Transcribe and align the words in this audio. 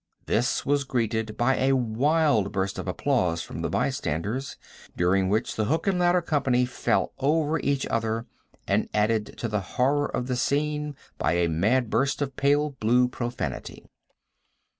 This 0.25 0.65
was 0.65 0.83
greeted 0.83 1.37
by 1.37 1.57
a 1.57 1.75
wild 1.75 2.51
burst 2.51 2.79
of 2.79 2.87
applause 2.87 3.43
from 3.43 3.61
the 3.61 3.69
bystanders, 3.69 4.57
during 4.97 5.29
which 5.29 5.55
the 5.55 5.65
hook 5.65 5.85
and 5.85 5.99
ladder 5.99 6.23
company 6.23 6.65
fell 6.65 7.13
over 7.19 7.59
each 7.59 7.85
other 7.85 8.25
and 8.67 8.89
added 8.95 9.35
to 9.37 9.47
the 9.47 9.61
horror 9.61 10.07
of 10.07 10.25
the 10.25 10.35
scene 10.37 10.95
by 11.19 11.33
a 11.33 11.47
mad 11.49 11.91
burst 11.91 12.19
of 12.19 12.35
pale 12.35 12.71
blue 12.79 13.07
profanity. 13.07 13.85